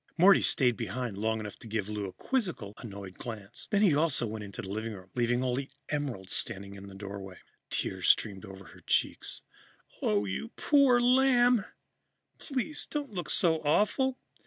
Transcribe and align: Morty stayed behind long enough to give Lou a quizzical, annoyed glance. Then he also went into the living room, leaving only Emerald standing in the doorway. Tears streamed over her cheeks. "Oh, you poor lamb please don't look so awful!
Morty 0.17 0.41
stayed 0.41 0.77
behind 0.77 1.15
long 1.15 1.39
enough 1.39 1.57
to 1.59 1.67
give 1.67 1.87
Lou 1.87 2.07
a 2.07 2.13
quizzical, 2.13 2.73
annoyed 2.77 3.19
glance. 3.19 3.67
Then 3.69 3.83
he 3.83 3.93
also 3.95 4.25
went 4.25 4.43
into 4.43 4.63
the 4.63 4.67
living 4.71 4.93
room, 4.93 5.11
leaving 5.13 5.43
only 5.43 5.69
Emerald 5.89 6.31
standing 6.31 6.73
in 6.73 6.87
the 6.87 6.95
doorway. 6.95 7.37
Tears 7.69 8.07
streamed 8.07 8.43
over 8.43 8.65
her 8.69 8.79
cheeks. 8.81 9.43
"Oh, 10.01 10.25
you 10.25 10.49
poor 10.55 10.99
lamb 10.99 11.65
please 12.39 12.87
don't 12.87 13.13
look 13.13 13.29
so 13.29 13.57
awful! 13.61 14.17